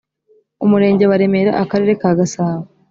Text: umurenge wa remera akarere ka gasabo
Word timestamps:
umurenge 0.65 1.03
wa 1.07 1.19
remera 1.21 1.51
akarere 1.63 1.93
ka 2.01 2.11
gasabo 2.19 2.63